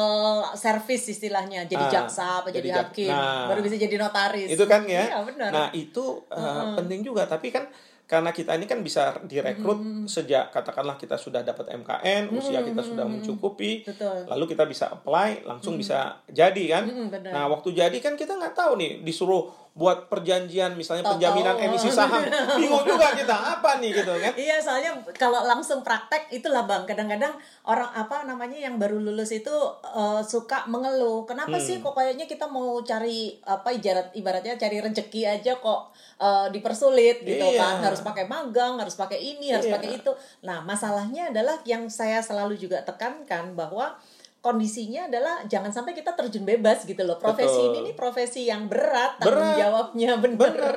service 0.55 1.05
istilahnya 1.09 1.65
jadi 1.65 1.81
Ah, 1.81 1.91
jaksa 1.91 2.27
apa 2.39 2.49
jadi 2.49 2.69
hakim 2.71 3.09
nah. 3.09 3.49
baru 3.49 3.61
bisa 3.61 3.77
jadi 3.77 3.97
notaris. 3.97 4.49
Itu 4.49 4.65
kan 4.65 4.85
ya? 4.85 5.03
Iya 5.07 5.19
benar. 5.23 5.51
Nah 5.51 5.67
itu 5.73 6.05
uh, 6.29 6.75
penting 6.75 7.01
juga. 7.01 7.25
Tapi 7.25 7.49
kan 7.49 7.65
karena 8.13 8.29
kita 8.29 8.61
ini 8.61 8.69
kan 8.69 8.85
bisa 8.85 9.17
direkrut 9.25 10.05
sejak 10.05 10.53
katakanlah 10.53 11.01
kita 11.01 11.17
sudah 11.17 11.41
dapat 11.41 11.73
MKN 11.81 12.29
usia 12.37 12.61
kita 12.61 12.85
sudah 12.85 13.09
mencukupi 13.09 13.89
Betul. 13.89 14.29
lalu 14.29 14.45
kita 14.53 14.69
bisa 14.69 14.93
apply 14.93 15.49
langsung 15.49 15.81
bisa 15.81 16.21
jadi 16.29 16.65
kan 16.77 16.85
benar. 17.09 17.33
nah 17.33 17.45
waktu 17.49 17.73
jadi 17.73 17.97
kan 18.05 18.13
kita 18.13 18.37
nggak 18.37 18.53
tahu 18.53 18.77
nih 18.77 19.01
disuruh 19.01 19.49
buat 19.73 20.05
perjanjian 20.07 20.77
misalnya 20.77 21.01
Tahu-tahu. 21.01 21.17
penjaminan 21.17 21.57
emisi 21.59 21.89
saham 21.89 22.21
bingung 22.61 22.85
juga 22.85 23.09
kita 23.11 23.33
apa 23.33 23.81
nih 23.81 23.91
gitu 23.95 24.13
kan 24.15 24.33
Iya, 24.35 24.61
soalnya 24.61 24.93
kalau 25.13 25.41
langsung 25.43 25.81
praktek 25.81 26.29
itulah 26.31 26.63
bang. 26.63 26.85
Kadang-kadang 26.85 27.33
orang 27.65 27.89
apa 27.91 28.21
namanya 28.23 28.59
yang 28.59 28.77
baru 28.77 29.01
lulus 29.01 29.33
itu 29.33 29.49
eh, 29.83 30.21
suka 30.23 30.69
mengeluh. 30.69 31.25
Kenapa 31.25 31.57
sih 31.57 31.81
Hmm. 31.81 31.89
kok 31.89 31.95
kayaknya 31.95 32.27
kita 32.27 32.45
mau 32.47 32.79
cari 32.83 33.41
apa 33.43 33.73
ibarat 33.73 34.13
ibaratnya 34.13 34.55
cari 34.55 34.77
rezeki 34.79 35.23
aja 35.27 35.57
kok 35.57 35.89
eh, 36.19 36.47
dipersulit 36.53 37.25
gitu 37.25 37.41
Iya. 37.43 37.57
kan? 37.57 37.75
Harus 37.83 38.01
pakai 38.01 38.29
magang, 38.29 38.77
harus 38.77 38.93
pakai 38.93 39.17
ini, 39.17 39.51
harus 39.51 39.67
Iya. 39.67 39.75
pakai 39.75 39.91
itu. 39.97 40.13
Nah, 40.43 40.61
masalahnya 40.61 41.33
adalah 41.33 41.57
yang 41.65 41.89
saya 41.89 42.21
selalu 42.21 42.55
juga 42.57 42.85
tekankan 42.85 43.57
bahwa 43.57 43.97
kondisinya 44.43 45.07
adalah 45.07 45.47
jangan 45.47 45.71
sampai 45.71 45.95
kita 45.95 46.19
terjun 46.19 46.43
bebas 46.43 46.83
gitu 46.83 46.99
loh. 47.07 47.15
Profesi 47.17 47.63
Betul. 47.63 47.69
ini 47.71 47.79
nih 47.87 47.95
profesi 47.95 48.41
yang 48.51 48.67
berat, 48.67 49.23
tanggung 49.23 49.39
Berat. 49.39 49.57
jawabnya 49.57 50.11
bener. 50.23 50.37
Bener. 50.37 50.77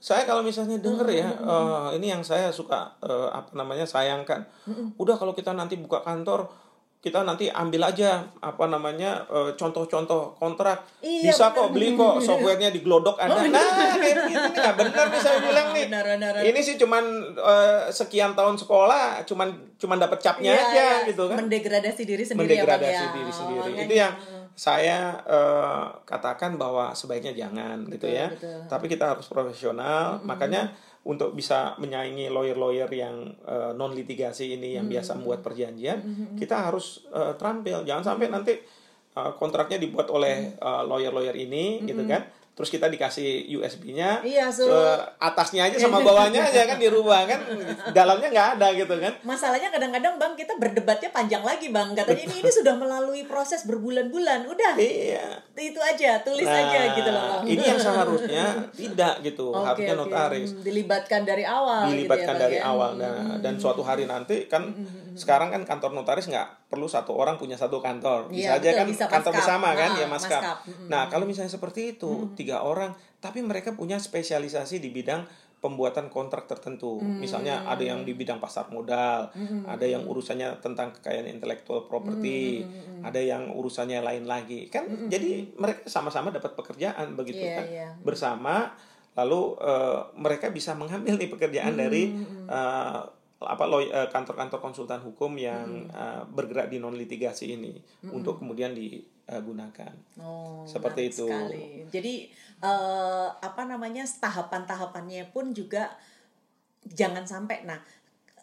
saya 0.00 0.24
kalau 0.28 0.40
misalnya 0.40 0.80
denger 0.80 1.08
ya 1.12 1.28
eh, 1.28 1.88
ini 2.00 2.12
yang 2.12 2.20
saya 2.24 2.52
suka 2.52 2.96
eh, 3.04 3.28
apa 3.32 3.52
namanya 3.56 3.84
sayangkan 3.88 4.44
udah 4.96 5.16
kalau 5.16 5.32
kita 5.32 5.52
nanti 5.52 5.76
buka 5.76 6.00
kantor 6.00 6.48
kita 7.00 7.24
nanti 7.24 7.48
ambil 7.48 7.80
aja 7.86 8.20
apa 8.38 8.64
namanya 8.66 9.24
eh, 9.26 9.52
contoh-contoh 9.54 10.36
kontrak 10.36 10.84
Iya, 11.00 11.32
bisa 11.32 11.48
bener. 11.48 11.56
kok 11.56 11.68
beli 11.70 11.88
kok 11.92 12.14
softwarenya 12.26 12.68
di 12.68 12.80
Glodok 12.80 13.16
ada 13.16 13.40
nah 13.42 13.56
kayak 13.96 13.96
begini 13.96 14.36
nih 14.36 14.52
nggak 14.52 14.74
bener 14.76 15.04
nih 15.08 15.16
saya 15.18 15.38
bilang 15.40 15.68
nih 15.70 15.84
Benar, 15.86 16.04
benar, 16.06 16.32
benar. 16.34 16.44
ini 16.46 16.60
sih 16.60 16.76
cuman 16.76 17.04
eh, 17.32 17.80
sekian 17.88 18.32
tahun 18.32 18.54
sekolah 18.54 19.24
cuman 19.24 19.48
cuman 19.74 19.96
dapat 19.98 20.18
capnya 20.18 20.52
Iya, 20.52 20.60
aja 20.62 20.76
iya. 20.76 21.08
gitu 21.08 21.24
kan 21.24 21.40
Mendegradasi 21.40 22.02
diri 22.04 22.20
sendiri 22.20 22.52
ya, 22.52 22.68
mendegradasi 22.68 22.92
ya. 23.02 23.10
diri 23.10 23.24
Oh, 23.26 23.34
sendiri 23.34 23.60
makanya. 23.64 23.82
itu 23.82 23.94
yang 23.96 24.14
saya 24.52 24.98
eh, 25.24 25.84
katakan 26.04 26.50
bahwa 26.54 26.92
sebaiknya 26.92 27.32
jangan 27.34 27.80
gitu 27.88 28.04
Betul, 28.04 28.12
ya 28.14 28.28
betul. 28.28 28.60
tapi 28.68 28.86
kita 28.86 29.04
harus 29.10 29.24
profesional 29.24 30.20
makanya 30.20 30.68
untuk 31.00 31.32
bisa 31.32 31.80
menyaingi 31.80 32.28
lawyer-lawyer 32.28 32.90
yang 32.92 33.32
non 33.72 33.96
litigasi 33.96 34.60
ini 34.60 34.76
yang 34.76 34.84
biasa 34.84 35.16
membuat 35.16 35.40
perjanjian 35.40 35.98
kita 36.36 36.68
harus 36.68 37.08
eh, 37.08 37.32
terampil. 37.40 37.88
Jangan 37.88 38.04
sampai 38.04 38.26
nanti 38.28 38.52
eh, 39.16 39.32
kontraknya 39.40 39.80
dibuat 39.80 40.12
oleh 40.12 40.54
eh, 40.54 40.82
lawyer-lawyer 40.84 41.36
ini 41.36 41.84
gitu 41.88 42.04
kan 42.04 42.39
terus 42.60 42.68
kita 42.70 42.86
dikasih 42.86 43.28
USB-nya 43.50 44.20
Iya, 44.20 44.52
eh, 44.52 44.98
atasnya 45.16 45.64
aja 45.64 45.80
sama 45.80 46.04
bawahnya 46.04 46.44
aja 46.44 46.68
kan 46.68 46.76
dirubah 46.76 47.24
kan 47.24 47.40
dalamnya 47.90 48.28
nggak 48.28 48.48
ada 48.56 48.68
gitu 48.74 48.94
kan 48.94 49.16
Masalahnya 49.24 49.72
kadang-kadang 49.72 50.14
Bang 50.14 50.36
kita 50.36 50.52
berdebatnya 50.54 51.08
panjang 51.08 51.40
lagi 51.40 51.72
Bang. 51.72 51.96
Katanya 51.96 52.20
ini 52.20 52.34
ini 52.38 52.50
sudah 52.50 52.76
melalui 52.76 53.24
proses 53.24 53.64
berbulan-bulan. 53.64 54.44
Udah. 54.44 54.76
iya 54.76 55.40
Itu 55.54 55.80
aja, 55.80 56.20
tulis 56.20 56.44
Nah, 56.44 56.60
aja 56.60 56.80
gitu 56.92 57.08
loh 57.08 57.22
Bang. 57.32 57.42
Ini 57.46 57.62
yang 57.64 57.80
seharusnya 57.80 58.44
tidak 58.70 59.14
gitu, 59.22 59.48
Oke, 59.48 59.64
harusnya 59.64 59.94
oke. 59.94 60.00
notaris 60.02 60.50
Hmm, 60.50 60.60
Dilibatkan 60.60 61.20
dari 61.22 61.44
awal 61.44 61.88
dilibatkan 61.88 62.28
gitu 62.28 62.36
ya, 62.36 62.44
dari 62.44 62.58
ya. 62.58 62.64
awal. 62.66 62.90
Nah, 62.94 63.38
dan 63.38 63.56
suatu 63.56 63.80
hari 63.80 64.04
nanti 64.04 64.44
kan 64.44 64.68
sekarang 65.14 65.48
kan 65.48 65.62
kantor 65.64 65.90
notaris 65.92 66.26
nggak 66.26 66.68
perlu 66.68 66.86
satu 66.86 67.12
orang 67.12 67.34
punya 67.34 67.54
satu 67.54 67.78
kantor, 67.78 68.28
bisa 68.28 68.54
Iya, 68.54 68.58
aja 68.58 68.68
betul, 68.68 68.78
kan 68.78 68.86
bisa 68.88 69.04
kantor 69.06 69.32
maskap. 69.32 69.38
bersama 69.42 69.68
kan, 69.72 69.90
Ah, 69.90 69.98
ya 69.98 70.06
maskap. 70.06 70.42
maskap. 70.42 70.58
Nah, 70.86 71.02
kalau 71.06 71.24
misalnya 71.24 71.50
seperti 71.50 71.80
itu 71.94 72.10
tiga 72.34 72.49
orang, 72.58 72.98
tapi 73.22 73.38
mereka 73.38 73.78
punya 73.78 74.02
spesialisasi 74.02 74.82
di 74.82 74.90
bidang 74.90 75.22
pembuatan 75.60 76.08
kontrak 76.08 76.48
tertentu. 76.48 76.98
Misalnya 76.98 77.68
ada 77.68 77.84
yang 77.84 78.02
di 78.02 78.16
bidang 78.16 78.40
pasar 78.40 78.72
modal, 78.72 79.28
ada 79.68 79.86
yang 79.86 80.08
urusannya 80.08 80.58
tentang 80.64 80.90
kekayaan 80.96 81.28
intelektual 81.28 81.84
property, 81.86 82.64
ada 83.04 83.20
yang 83.20 83.52
urusannya 83.52 84.00
lain 84.00 84.24
lagi. 84.24 84.72
Kan 84.72 84.88
jadi 85.12 85.52
mereka 85.60 85.84
sama-sama 85.86 86.32
dapat 86.32 86.56
pekerjaan 86.56 87.12
begitu 87.14 87.44
Iya, 87.44 87.56
kan? 87.60 87.66
iya. 87.68 87.88
bersama 88.00 88.72
lalu 89.14 89.58
eh, 89.60 90.00
mereka 90.16 90.48
bisa 90.48 90.72
mengambil 90.72 91.20
nih 91.20 91.28
pekerjaan 91.28 91.76
dari 91.76 92.14
eh, 92.48 93.00
apa 93.40 93.64
eh, 93.80 94.08
kantor-kantor 94.12 94.60
konsultan 94.60 95.00
hukum 95.00 95.36
yang 95.36 95.88
eh, 95.92 96.22
bergerak 96.28 96.72
di 96.72 96.80
non 96.80 96.92
litigasi 96.96 97.52
ini 97.56 97.76
untuk 98.12 98.40
kemudian 98.40 98.72
digunakan. 99.38 99.92
Oh, 100.18 100.66
Seperti 100.66 101.14
itu. 101.14 101.30
Sekali. 101.30 101.86
Jadi 101.86 102.14
eh, 102.60 103.28
apa 103.30 103.62
namanya 103.64 104.02
tahapan-tahapannya 104.04 105.30
pun 105.30 105.54
juga 105.54 105.94
jangan 106.84 107.24
sampai 107.28 107.62
nah 107.68 107.76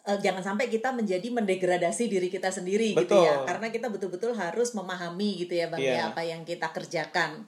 eh, 0.06 0.18
jangan 0.22 0.42
sampai 0.54 0.70
kita 0.70 0.94
menjadi 0.94 1.28
mendegradasi 1.30 2.06
diri 2.06 2.30
kita 2.30 2.48
sendiri 2.54 2.94
gitu 2.94 3.04
Betul. 3.18 3.26
ya 3.26 3.34
karena 3.44 3.66
kita 3.70 3.86
betul-betul 3.90 4.32
harus 4.34 4.72
memahami 4.74 5.42
gitu 5.42 5.58
ya 5.58 5.66
bang 5.70 5.80
Iya. 5.82 5.94
ya 5.94 6.02
apa 6.14 6.22
yang 6.22 6.42
kita 6.46 6.70
kerjakan 6.70 7.44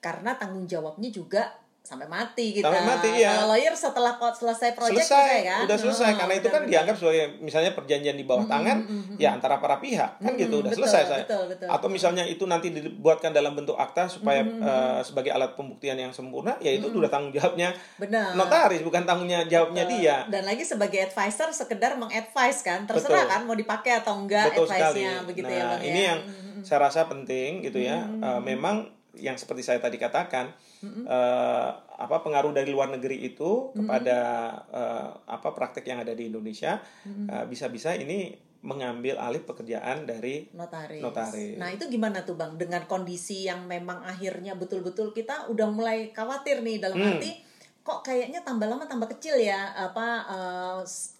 karena 0.00 0.32
tanggung 0.40 0.64
jawabnya 0.64 1.12
juga 1.12 1.60
sampai 1.90 2.06
mati 2.06 2.54
kita. 2.54 2.70
Sampai 2.70 2.86
mati, 2.86 3.08
iya. 3.18 3.34
Kalau 3.34 3.50
lawyer 3.50 3.74
setelah 3.74 4.14
selesai 4.14 4.78
proyek 4.78 5.02
selesai, 5.02 5.34
kan? 5.42 5.60
udah 5.66 5.76
selesai 5.76 6.10
Oh, 6.10 6.18
karena 6.22 6.34
itu 6.38 6.48
kan 6.50 6.62
dianggap 6.66 6.94
sebagai 6.94 7.24
misalnya 7.42 7.72
perjanjian 7.74 8.14
di 8.14 8.22
bawah 8.22 8.46
tangan 8.46 8.78
ya 9.18 9.34
antara 9.34 9.58
para 9.58 9.82
pihak 9.82 10.22
kan 10.22 10.32
gitu 10.38 10.62
udah 10.62 10.70
betul, 10.70 10.86
selesai 10.86 11.02
saya 11.06 11.22
betul, 11.26 11.42
betul. 11.50 11.68
atau 11.70 11.88
misalnya 11.90 12.24
itu 12.26 12.44
nanti 12.46 12.70
dibuatkan 12.70 13.34
dalam 13.34 13.56
bentuk 13.58 13.74
akta 13.74 14.06
supaya 14.06 14.42
eh, 14.44 15.00
sebagai 15.02 15.34
alat 15.34 15.54
pembuktian 15.58 15.96
yang 15.96 16.12
sempurna 16.14 16.54
ya 16.60 16.76
itu 16.76 16.92
udah 16.92 17.10
tanggung 17.10 17.32
jawabnya 17.34 17.72
Benar. 17.96 18.36
notaris 18.36 18.82
bukan 18.84 19.02
tanggung 19.08 19.26
jawabnya 19.26 19.84
dia 19.86 20.16
Dan 20.28 20.46
lagi 20.46 20.62
sebagai 20.62 21.10
advisor 21.10 21.50
sekedar 21.50 21.96
mengadvise 21.96 22.60
kan, 22.62 22.84
terserah 22.86 23.26
Betul. 23.26 23.32
kan 23.32 23.40
mau 23.46 23.56
dipakai 23.56 23.92
atau 24.02 24.14
enggak 24.20 24.52
betul 24.52 24.66
advice-nya 24.68 25.12
begitu 25.24 25.50
nah 25.50 25.58
ya 25.58 25.64
bang 25.74 25.82
ini 25.86 26.00
ya. 26.00 26.08
yang 26.12 26.20
saya 26.60 26.78
rasa 26.86 27.08
penting 27.08 27.64
gitu 27.64 27.80
ya 27.80 28.04
Eh, 28.20 28.40
memang 28.44 28.84
yang 29.16 29.34
seperti 29.34 29.64
saya 29.64 29.80
tadi 29.80 29.96
katakan 29.96 30.52
eh, 30.82 31.68
apa 31.76 32.16
pengaruh 32.18 32.50
dari 32.50 32.68
luar 32.68 32.88
negeri 32.88 33.20
itu 33.26 33.72
kepada 33.72 34.18
eh, 34.66 35.08
apa 35.26 35.48
praktek 35.50 35.84
yang 35.84 36.00
ada 36.00 36.10
di 36.10 36.26
Indonesia 36.26 36.80
eh, 37.04 37.44
bisa-bisa 37.44 37.92
ini 37.92 38.32
mengambil 38.60 39.16
alih 39.16 39.40
pekerjaan 39.40 40.04
dari 40.04 40.52
notaris. 40.52 41.00
Notaris. 41.00 41.56
Nah 41.56 41.72
itu 41.72 41.88
gimana 41.88 42.20
tuh 42.20 42.36
bang 42.36 42.56
dengan 42.56 42.84
kondisi 42.84 43.44
yang 43.44 43.64
memang 43.64 44.04
akhirnya 44.04 44.52
betul-betul 44.52 45.12
kita 45.12 45.48
udah 45.48 45.68
mulai 45.68 46.12
khawatir 46.12 46.60
nih 46.60 46.76
dalam 46.76 46.96
Hmm. 46.96 47.16
arti 47.16 47.40
kok 47.80 48.04
kayaknya 48.04 48.44
tambah 48.44 48.68
lama 48.68 48.84
tambah 48.84 49.08
kecil 49.08 49.40
ya 49.40 49.72
apa 49.72 50.06
s- 50.84 51.16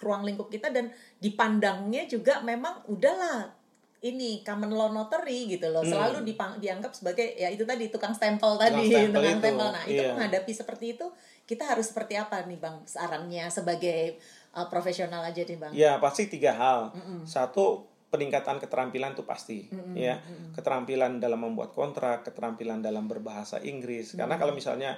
ruang 0.00 0.24
lingkup 0.24 0.48
kita 0.48 0.72
dan 0.72 0.88
dipandangnya 1.20 2.08
juga 2.08 2.40
memang 2.40 2.80
udahlah 2.88 3.52
ini 3.98 4.46
common 4.46 4.70
law 4.70 4.94
notary 4.94 5.50
gitu 5.50 5.74
loh. 5.74 5.82
Selalu 5.82 6.22
dipang- 6.22 6.62
dianggap 6.62 6.94
sebagai 6.94 7.34
ya 7.34 7.50
itu 7.50 7.66
tadi 7.66 7.90
tukang 7.90 8.14
stempel 8.14 8.54
tadi 8.54 8.86
stempel 8.86 9.18
tukang 9.18 9.38
stempel. 9.42 9.68
Nah 9.74 9.84
itu 9.90 10.02
iya. 10.02 10.14
menghadapi 10.14 10.52
seperti 10.54 10.94
itu 10.94 11.06
kita 11.48 11.64
harus 11.66 11.90
seperti 11.90 12.14
apa 12.14 12.44
nih 12.46 12.60
bang 12.60 12.76
sarannya 12.86 13.50
sebagai 13.50 14.20
uh, 14.54 14.70
profesional 14.70 15.26
aja 15.26 15.42
nih 15.42 15.58
bang? 15.58 15.72
Ya 15.74 15.92
pasti 15.98 16.30
tiga 16.30 16.54
hal. 16.54 16.94
Satu 17.26 17.90
peningkatan 18.08 18.56
keterampilan 18.56 19.12
itu 19.12 19.20
pasti, 19.28 19.68
ya. 19.92 20.16
keterampilan 20.56 21.20
dalam 21.20 21.44
membuat 21.44 21.76
kontrak, 21.76 22.24
keterampilan 22.24 22.80
dalam 22.80 23.04
berbahasa 23.04 23.60
Inggris. 23.60 24.16
Karena 24.16 24.40
kalau 24.40 24.56
misalnya 24.56 24.96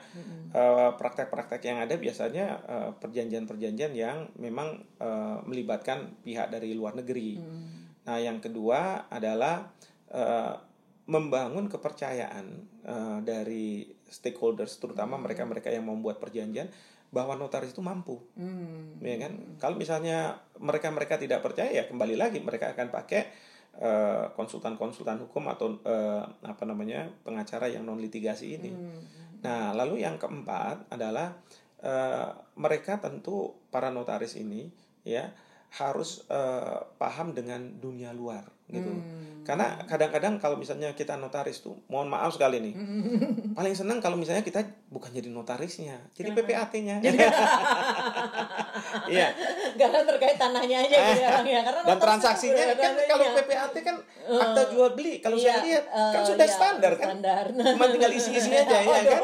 eh, 0.54 0.90
praktek-praktek 0.94 1.58
yang 1.66 1.82
ada 1.82 1.98
biasanya 1.98 2.46
eh, 2.70 2.90
perjanjian-perjanjian 3.02 3.98
yang 3.98 4.30
memang 4.38 4.78
eh, 5.02 5.38
melibatkan 5.42 6.22
pihak 6.22 6.54
dari 6.54 6.70
luar 6.70 6.94
negeri. 6.94 7.42
Nah 8.10 8.18
yang 8.18 8.42
kedua 8.42 9.06
adalah 9.06 9.70
eh, 10.10 10.54
membangun 11.06 11.70
kepercayaan 11.70 12.46
eh, 12.82 13.18
dari 13.22 13.86
stakeholders, 14.10 14.82
terutama 14.82 15.14
mereka-mereka 15.14 15.70
yang 15.70 15.86
membuat 15.86 16.18
perjanjian 16.18 16.66
bahwa 17.10 17.34
notaris 17.34 17.74
itu 17.74 17.82
mampu 17.82 18.22
Hmm. 18.38 19.02
ya 19.02 19.18
kan 19.18 19.58
kalau 19.58 19.74
misalnya 19.74 20.38
mereka 20.62 20.94
mereka 20.94 21.18
tidak 21.18 21.42
percaya 21.42 21.70
ya 21.70 21.84
kembali 21.90 22.14
lagi 22.14 22.38
mereka 22.38 22.70
akan 22.70 22.86
pakai 22.94 23.26
eh, 23.82 24.24
konsultan-konsultan 24.38 25.18
hukum 25.26 25.50
atau 25.50 25.74
eh, 25.82 26.22
apa 26.46 26.62
namanya 26.62 27.10
pengacara 27.26 27.66
yang 27.66 27.82
non 27.82 27.98
litigasi 27.98 28.62
ini 28.62 28.70
Hmm. 28.70 29.02
nah 29.42 29.74
lalu 29.74 30.06
yang 30.06 30.22
keempat 30.22 30.86
adalah 30.86 31.34
eh, 31.82 32.30
mereka 32.54 33.02
tentu 33.02 33.58
para 33.74 33.90
notaris 33.90 34.38
ini 34.38 34.70
ya 35.02 35.34
harus 35.70 36.26
uh, 36.26 36.82
paham 36.98 37.30
dengan 37.30 37.78
dunia 37.78 38.10
luar 38.10 38.42
gitu. 38.70 38.90
Hmm. 38.90 39.42
Karena 39.42 39.82
kadang-kadang 39.86 40.38
kalau 40.38 40.54
misalnya 40.54 40.94
kita 40.94 41.18
notaris 41.18 41.58
tuh, 41.62 41.74
mohon 41.90 42.06
maaf 42.06 42.34
sekali 42.34 42.62
nih, 42.62 42.74
paling 43.58 43.74
senang 43.74 43.98
kalau 43.98 44.14
misalnya 44.14 44.46
kita 44.46 44.62
bukan 44.90 45.10
jadi 45.10 45.26
notarisnya, 45.30 45.98
jadi 46.14 46.30
PPAT-nya. 46.34 46.96
Iya. 49.10 49.34
Karena 49.76 50.00
terkait 50.06 50.36
tanahnya 50.38 50.76
aja 50.86 50.96
gitu 50.96 51.20
ya, 51.20 51.30
ya. 51.42 51.60
Karena 51.66 51.80
dan 51.84 51.98
transaksinya 51.98 52.64
kan 52.78 52.92
kalau 53.06 53.26
PPAT 53.36 53.74
kan 53.82 53.96
akta 54.30 54.62
jual 54.70 54.90
beli, 54.94 55.18
kalau 55.18 55.34
iya, 55.34 55.58
saya 55.58 55.60
lihat 55.66 55.84
uh, 55.90 56.12
kan 56.14 56.22
sudah 56.22 56.46
iya, 56.46 56.54
standar 56.54 56.92
kan, 56.94 57.06
standar. 57.10 57.44
cuma 57.50 57.86
tinggal 57.90 58.12
isi-isi 58.14 58.50
aja 58.54 58.78
ya 58.78 59.02
kan, 59.02 59.22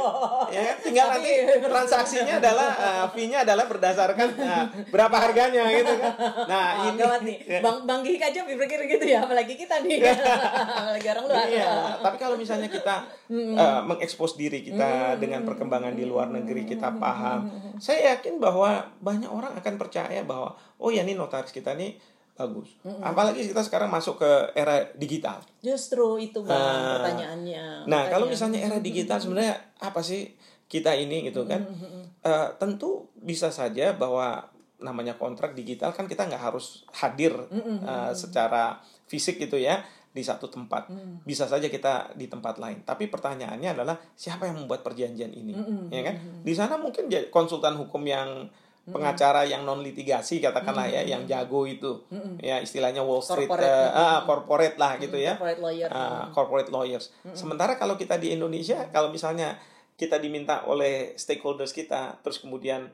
ya 0.50 0.62
kan? 0.66 0.76
tinggal 0.82 1.06
nanti 1.14 1.32
transaksinya 1.62 2.34
adalah 2.42 2.68
uh, 2.74 3.04
fee-nya 3.14 3.46
adalah 3.46 3.70
berdasarkan 3.70 4.28
uh, 4.34 4.64
berapa 4.90 5.16
harganya 5.20 5.62
gitu 5.70 5.94
kan. 5.94 6.12
Nah 6.50 6.66
oh, 6.82 6.86
ini, 6.90 7.02
nih. 7.22 7.36
Ya. 7.46 7.60
Bang 7.62 7.86
Bang 7.86 8.00
Gigi 8.02 8.18
aja 8.18 8.40
berpikir 8.42 8.82
gitu 8.90 9.04
ya, 9.06 9.22
apalagi 9.22 9.54
kita 9.54 9.78
nih. 9.86 9.98
Apalagi 10.10 11.06
orang 11.06 11.24
luar. 11.30 11.46
Iya 11.46 11.96
tapi 12.02 12.16
kalau 12.20 12.36
misalnya 12.36 12.68
kita 12.68 13.08
uh, 13.32 13.80
mengekspos 13.86 14.36
diri 14.36 14.60
kita 14.62 15.16
dengan 15.16 15.42
perkembangan 15.42 15.96
di 15.96 16.04
luar 16.04 16.28
negeri 16.30 16.68
kita 16.68 16.94
paham. 17.00 17.48
Saya 17.80 18.16
yakin 18.16 18.38
bahwa 18.40 18.92
banyak 19.00 19.28
orang 19.28 19.52
akan 19.56 19.74
percaya 19.76 20.20
bahwa 20.24 20.35
oh 20.80 20.90
ya 20.92 21.06
ini 21.06 21.16
notaris 21.16 21.54
kita 21.54 21.72
nih 21.78 21.96
bagus. 22.36 22.76
Mm-hmm. 22.84 23.02
Apalagi 23.02 23.40
kita 23.48 23.64
sekarang 23.64 23.88
masuk 23.88 24.20
ke 24.20 24.30
era 24.52 24.84
digital. 24.92 25.40
Justru 25.64 26.20
itu 26.20 26.44
bang 26.44 26.52
uh, 26.52 27.00
pertanyaannya. 27.00 27.88
Nah 27.88 28.12
kalau 28.12 28.28
misalnya 28.28 28.60
era 28.60 28.78
digital 28.78 29.16
sebenarnya 29.16 29.56
apa 29.80 30.04
sih 30.04 30.36
kita 30.68 30.92
ini 30.92 31.32
gitu 31.32 31.48
kan? 31.48 31.64
Mm-hmm. 31.64 32.02
Uh, 32.20 32.48
tentu 32.60 33.08
bisa 33.16 33.48
saja 33.48 33.96
bahwa 33.96 34.44
namanya 34.76 35.16
kontrak 35.16 35.56
digital 35.56 35.96
kan 35.96 36.04
kita 36.04 36.28
nggak 36.28 36.52
harus 36.52 36.84
hadir 36.92 37.32
mm-hmm. 37.32 37.88
uh, 37.88 38.12
secara 38.12 38.76
fisik 39.08 39.40
gitu 39.40 39.56
ya 39.56 39.80
di 40.12 40.24
satu 40.24 40.48
tempat 40.48 40.88
mm. 40.88 41.28
bisa 41.28 41.44
saja 41.44 41.68
kita 41.68 42.12
di 42.16 42.28
tempat 42.28 42.60
lain 42.60 42.84
tapi 42.84 43.08
pertanyaannya 43.08 43.76
adalah 43.76 43.96
siapa 44.16 44.48
yang 44.48 44.64
membuat 44.64 44.84
perjanjian 44.84 45.32
ini 45.32 45.52
mm-hmm. 45.52 45.92
ya 45.92 46.02
kan 46.04 46.16
di 46.44 46.52
sana 46.56 46.76
mungkin 46.80 47.08
konsultan 47.32 47.76
hukum 47.76 48.04
yang 48.04 48.48
pengacara 48.86 49.42
yang 49.42 49.66
non 49.66 49.82
litigasi 49.82 50.38
katakanlah 50.38 50.86
ya 50.86 51.02
yang 51.02 51.26
jago 51.26 51.66
itu. 51.66 52.06
Mm-hmm. 52.06 52.34
ya 52.38 52.62
istilahnya 52.62 53.02
Wall 53.02 53.18
Street 53.18 53.50
corporate, 53.50 53.90
uh, 53.90 53.98
uh, 53.98 54.18
corporate 54.22 54.76
lah 54.78 54.92
gitu 55.02 55.18
ya. 55.18 55.34
corporate 55.34 55.62
lawyer. 55.62 55.88
Uh, 55.90 56.24
corporate 56.30 56.70
lawyers. 56.70 57.10
Sementara 57.34 57.74
kalau 57.74 57.98
kita 57.98 58.14
di 58.16 58.30
Indonesia 58.34 58.86
kalau 58.94 59.10
misalnya 59.10 59.58
kita 59.98 60.20
diminta 60.22 60.62
oleh 60.68 61.16
stakeholders 61.18 61.72
kita 61.72 62.20
terus 62.22 62.38
kemudian 62.38 62.86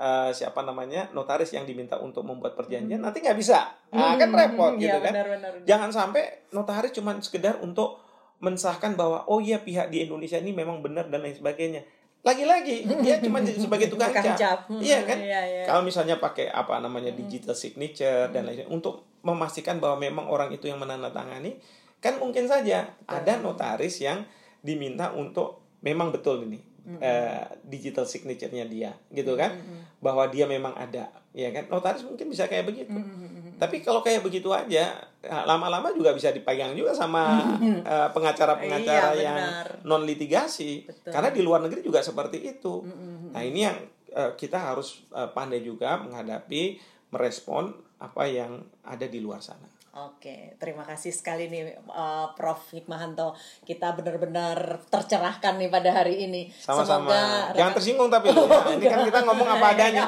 uh, 0.00 0.30
siapa 0.30 0.62
namanya 0.62 1.10
notaris 1.10 1.50
yang 1.50 1.66
diminta 1.66 1.98
untuk 1.98 2.22
membuat 2.22 2.54
perjanjian 2.54 3.02
hmm. 3.02 3.06
nanti 3.10 3.18
nggak 3.20 3.38
bisa. 3.38 3.74
Nah, 3.90 4.14
kan 4.14 4.30
repot 4.30 4.76
hmm, 4.76 4.80
gitu 4.80 4.96
ya, 4.96 5.02
kan. 5.02 5.12
benar, 5.12 5.26
benar, 5.28 5.50
benar. 5.58 5.66
jangan 5.66 5.90
sampai 5.90 6.22
notaris 6.54 6.92
cuma 6.94 7.18
sekedar 7.18 7.58
untuk 7.58 7.98
mensahkan 8.40 8.96
bahwa 8.96 9.28
oh 9.28 9.42
iya 9.42 9.60
pihak 9.60 9.92
di 9.92 10.08
Indonesia 10.08 10.40
ini 10.40 10.56
memang 10.56 10.80
benar 10.80 11.12
dan 11.12 11.20
lain 11.20 11.36
sebagainya 11.36 11.84
lagi-lagi 12.20 12.84
dia 13.00 13.16
cuma 13.24 13.40
sebagai 13.40 13.88
tukang 13.88 14.12
cap, 14.12 14.68
iya 14.76 15.00
kan? 15.08 15.16
iya, 15.16 15.40
iya. 15.40 15.62
kalau 15.64 15.80
misalnya 15.80 16.20
pakai 16.20 16.52
apa 16.52 16.76
namanya 16.76 17.16
digital 17.16 17.56
signature 17.56 18.28
dan 18.28 18.44
lain 18.44 18.60
sebagainya 18.60 18.68
untuk 18.68 19.08
memastikan 19.24 19.80
bahwa 19.80 20.00
memang 20.00 20.28
orang 20.28 20.52
itu 20.52 20.68
yang 20.68 20.76
menandatangani 20.76 21.56
kan 22.00 22.16
mungkin 22.20 22.48
saja 22.48 22.92
ada 23.08 23.40
notaris 23.40 24.00
yang 24.00 24.24
diminta 24.60 25.12
untuk 25.16 25.64
memang 25.80 26.12
betul 26.12 26.44
ini 26.44 26.60
mm-hmm. 26.60 27.00
uh, 27.00 27.44
digital 27.64 28.04
signature-nya 28.04 28.68
dia 28.68 28.92
gitu 29.12 29.36
kan? 29.36 29.56
Mm-hmm. 29.56 29.80
bahwa 30.00 30.24
dia 30.28 30.44
memang 30.48 30.72
ada 30.76 31.12
ya 31.36 31.48
kan? 31.52 31.68
Notaris 31.68 32.04
mungkin 32.04 32.32
bisa 32.32 32.48
kayak 32.48 32.68
begitu. 32.68 32.92
Mm-hmm. 32.92 33.39
Tapi 33.60 33.84
kalau 33.84 34.00
kayak 34.00 34.24
begitu 34.24 34.48
aja 34.56 34.96
ya, 35.20 35.38
lama-lama 35.44 35.92
juga 35.92 36.16
bisa 36.16 36.32
dipegang 36.32 36.72
juga 36.72 36.96
sama 36.96 37.44
uh, 37.60 38.08
pengacara-pengacara 38.16 39.12
iya, 39.12 39.22
yang 39.22 39.38
non 39.84 40.08
litigasi 40.08 40.88
Betul. 40.88 41.12
karena 41.12 41.28
di 41.28 41.40
luar 41.44 41.60
negeri 41.60 41.84
juga 41.84 42.00
seperti 42.00 42.40
itu 42.40 42.80
mm-hmm. 42.80 43.36
nah 43.36 43.42
ini 43.44 43.60
yang 43.68 43.78
uh, 44.16 44.32
kita 44.32 44.56
harus 44.56 45.04
uh, 45.12 45.28
pandai 45.28 45.60
juga 45.60 46.00
menghadapi 46.00 46.80
merespon 47.12 47.76
apa 48.00 48.24
yang 48.24 48.64
ada 48.80 49.04
di 49.04 49.20
luar 49.20 49.44
sana 49.44 49.68
Oke, 49.90 50.54
terima 50.62 50.86
kasih 50.86 51.10
sekali 51.10 51.50
nih 51.50 51.74
uh, 51.90 52.30
Prof 52.38 52.70
Hikmahanto. 52.70 53.34
Kita 53.66 53.90
benar-benar 53.98 54.86
tercerahkan 54.86 55.58
nih 55.58 55.66
pada 55.66 55.90
hari 55.90 56.30
ini. 56.30 56.46
Sama-sama. 56.62 57.10
Semoga 57.10 57.58
Jangan 57.58 57.72
tersinggung 57.74 58.06
tapi 58.06 58.30
oh, 58.38 58.46
ya. 58.46 58.78
Ini 58.78 58.86
kan 58.86 59.00
kita 59.10 59.20
ngomong 59.26 59.48
apa 59.50 59.66
adanya. 59.74 60.04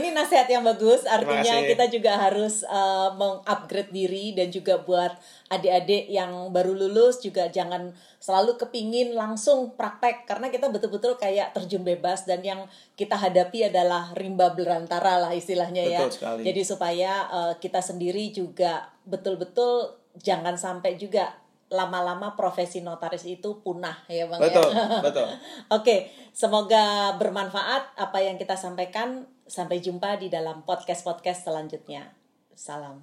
ini 0.00 0.08
nasihat 0.08 0.48
yang 0.48 0.64
bagus. 0.64 1.04
Artinya 1.04 1.68
kita 1.68 1.92
juga 1.92 2.16
harus 2.16 2.64
uh, 2.64 3.12
mengupgrade 3.12 3.92
diri 3.92 4.32
dan 4.32 4.48
juga 4.48 4.80
buat 4.80 5.12
adik-adik 5.52 6.08
yang 6.08 6.48
baru 6.48 6.72
lulus 6.72 7.20
juga 7.20 7.52
jangan 7.52 7.92
selalu 8.22 8.56
kepingin 8.56 9.12
langsung 9.12 9.76
praktek 9.76 10.24
karena 10.24 10.48
kita 10.48 10.72
betul-betul 10.72 11.20
kayak 11.20 11.52
terjun 11.52 11.84
bebas 11.84 12.24
dan 12.24 12.40
yang 12.40 12.64
kita 13.02 13.18
hadapi 13.18 13.66
adalah 13.66 14.14
rimba 14.14 14.54
berantara 14.54 15.18
lah 15.18 15.34
istilahnya 15.34 15.82
ya. 15.82 16.06
Betul 16.06 16.10
ya. 16.10 16.14
Sekali. 16.14 16.40
Jadi 16.46 16.62
supaya 16.62 17.12
uh, 17.26 17.54
kita 17.58 17.82
sendiri 17.82 18.30
juga 18.30 18.86
betul-betul 19.02 19.98
jangan 20.22 20.54
sampai 20.54 20.94
juga 20.94 21.42
lama-lama 21.72 22.36
profesi 22.36 22.84
notaris 22.84 23.24
itu 23.24 23.64
punah 23.64 24.04
ya 24.04 24.28
bang 24.28 24.40
betul 24.44 24.68
ya? 24.68 25.00
betul 25.08 25.26
oke 25.72 25.96
semoga 26.36 27.16
bermanfaat 27.16 27.96
apa 27.96 28.18
yang 28.20 28.36
kita 28.36 28.60
sampaikan 28.60 29.24
sampai 29.48 29.80
jumpa 29.80 30.20
di 30.20 30.28
dalam 30.28 30.68
podcast 30.68 31.00
podcast 31.00 31.48
selanjutnya 31.48 32.12
salam 32.52 33.00